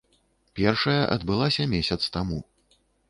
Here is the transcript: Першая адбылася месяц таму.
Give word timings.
Першая 0.59 1.03
адбылася 1.15 1.67
месяц 1.75 1.99
таму. 2.17 2.39